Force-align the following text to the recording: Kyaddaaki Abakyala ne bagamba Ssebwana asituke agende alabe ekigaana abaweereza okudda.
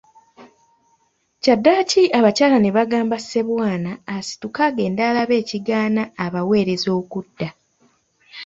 Kyaddaaki 1.43 2.03
Abakyala 2.17 2.57
ne 2.61 2.69
bagamba 2.77 3.17
Ssebwana 3.19 3.91
asituke 4.15 4.61
agende 4.69 5.01
alabe 5.09 5.35
ekigaana 5.41 6.03
abaweereza 6.25 6.89
okudda. 6.99 7.47